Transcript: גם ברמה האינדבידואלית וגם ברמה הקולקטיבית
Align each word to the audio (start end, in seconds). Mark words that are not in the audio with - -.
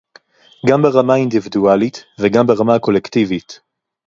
גם 0.69 0.81
ברמה 0.81 1.13
האינדבידואלית 1.13 2.05
וגם 2.19 2.47
ברמה 2.47 2.75
הקולקטיבית 2.75 3.59